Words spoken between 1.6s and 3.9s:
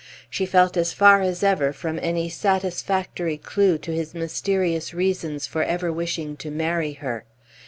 from any satisfactory clew